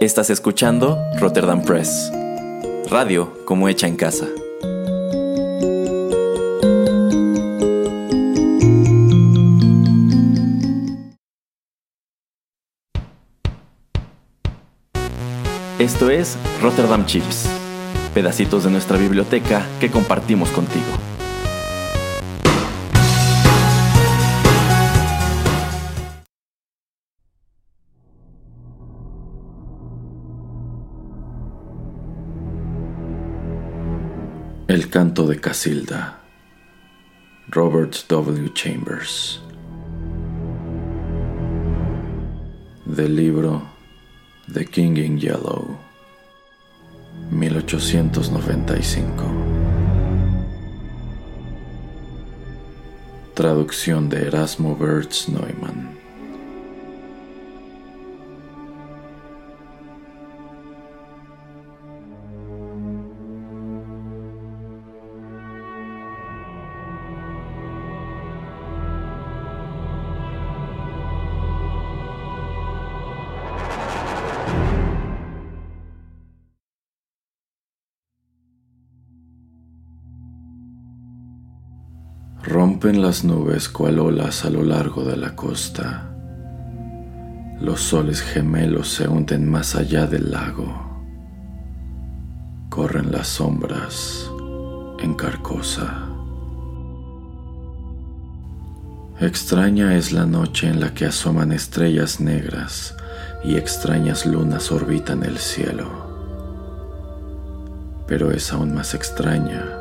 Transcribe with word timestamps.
Estás 0.00 0.30
escuchando 0.30 0.98
Rotterdam 1.18 1.62
Press, 1.62 2.10
radio 2.88 3.44
como 3.44 3.68
hecha 3.68 3.86
en 3.86 3.96
casa. 3.96 4.28
Esto 15.78 16.08
es 16.08 16.38
Rotterdam 16.62 17.04
Chips, 17.04 17.46
pedacitos 18.14 18.64
de 18.64 18.70
nuestra 18.70 18.96
biblioteca 18.96 19.66
que 19.80 19.90
compartimos 19.90 20.48
contigo. 20.48 21.09
El 34.70 34.88
canto 34.88 35.26
de 35.26 35.40
Casilda, 35.40 36.20
Robert 37.48 38.06
W. 38.08 38.52
Chambers. 38.54 39.40
Del 42.84 43.16
libro 43.16 43.62
The 44.52 44.64
King 44.64 44.96
in 44.98 45.18
Yellow, 45.18 45.76
1895. 47.32 49.24
Traducción 53.34 54.08
de 54.08 54.28
Erasmo 54.28 54.76
Bertz 54.76 55.28
Neumann. 55.28 55.79
Rompen 82.42 83.02
las 83.02 83.22
nubes 83.22 83.68
cual 83.68 83.98
olas 83.98 84.46
a 84.46 84.50
lo 84.50 84.62
largo 84.62 85.04
de 85.04 85.14
la 85.14 85.36
costa. 85.36 86.10
Los 87.60 87.82
soles 87.82 88.22
gemelos 88.22 88.88
se 88.88 89.06
hunden 89.06 89.46
más 89.46 89.76
allá 89.76 90.06
del 90.06 90.30
lago. 90.30 90.66
Corren 92.70 93.12
las 93.12 93.28
sombras 93.28 94.30
en 95.00 95.12
carcosa. 95.14 96.06
Extraña 99.20 99.94
es 99.96 100.10
la 100.10 100.24
noche 100.24 100.66
en 100.66 100.80
la 100.80 100.94
que 100.94 101.04
asoman 101.04 101.52
estrellas 101.52 102.20
negras 102.20 102.96
y 103.44 103.56
extrañas 103.56 104.24
lunas 104.24 104.72
orbitan 104.72 105.24
el 105.24 105.36
cielo. 105.36 105.90
Pero 108.06 108.30
es 108.30 108.50
aún 108.50 108.74
más 108.74 108.94
extraña 108.94 109.79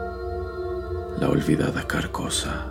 la 1.19 1.29
olvidada 1.29 1.85
carcosa. 1.85 2.67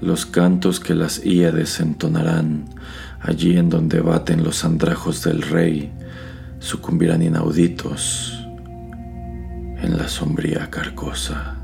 Los 0.00 0.24
cantos 0.24 0.80
que 0.80 0.94
las 0.94 1.24
íades 1.24 1.80
entonarán 1.80 2.64
allí 3.20 3.58
en 3.58 3.68
donde 3.68 4.00
baten 4.00 4.42
los 4.42 4.64
andrajos 4.64 5.22
del 5.24 5.42
rey 5.42 5.92
sucumbirán 6.60 7.22
inauditos 7.22 8.42
en 9.82 9.98
la 9.98 10.08
sombría 10.08 10.70
carcosa. 10.70 11.56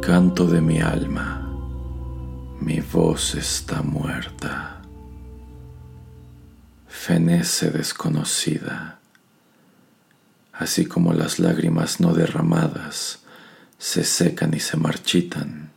Canto 0.00 0.46
de 0.46 0.60
mi 0.60 0.80
alma, 0.80 1.50
mi 2.60 2.80
voz 2.80 3.34
está 3.34 3.82
muerta, 3.82 4.80
fenece 6.86 7.70
desconocida 7.70 8.97
así 10.58 10.86
como 10.86 11.12
las 11.12 11.38
lágrimas 11.38 12.00
no 12.00 12.12
derramadas 12.12 13.20
se 13.78 14.02
secan 14.02 14.52
y 14.54 14.60
se 14.60 14.76
marchitan 14.76 15.70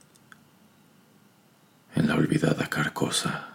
en 1.96 2.08
la 2.08 2.16
olvidada 2.16 2.68
carcosa. 2.68 3.51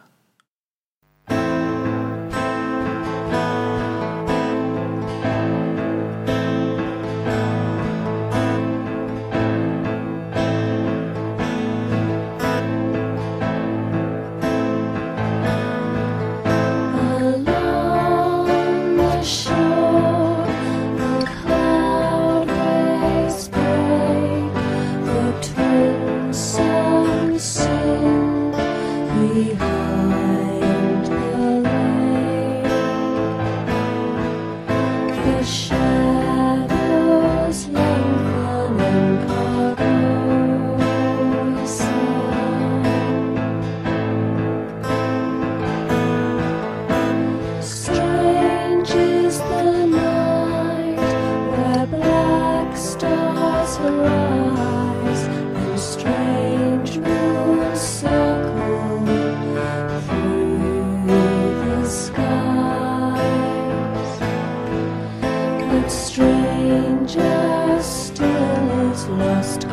stranger 66.66 67.81
still 67.81 68.91
is 68.91 69.06
lost 69.06 69.66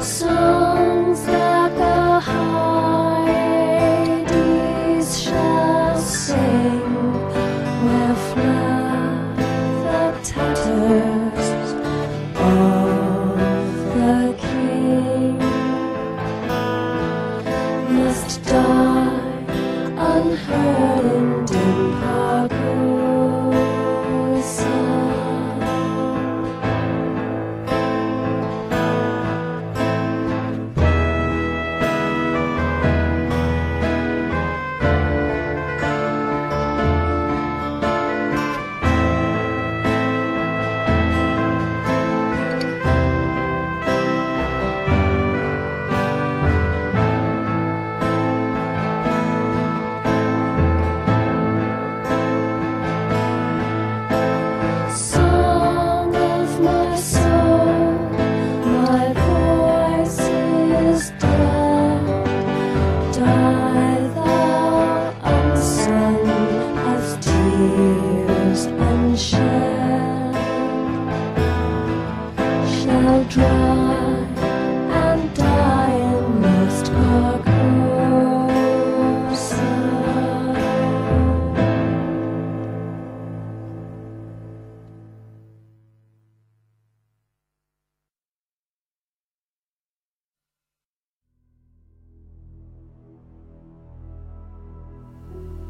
So 0.00 0.45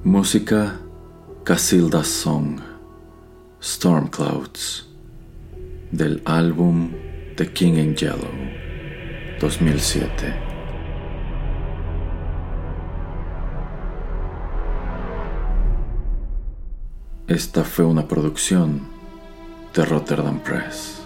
Música 0.06 0.78
Casilda's 1.42 2.06
Song 2.06 2.60
Storm 3.60 4.06
Clouds 4.06 4.86
del 5.90 6.22
álbum 6.24 6.92
The 7.34 7.52
King 7.52 7.74
in 7.74 7.96
Yellow 7.96 8.30
2007. 9.40 10.32
Esta 17.26 17.64
fue 17.64 17.84
una 17.84 18.06
producción 18.06 18.82
de 19.74 19.84
Rotterdam 19.84 20.38
Press. 20.38 21.05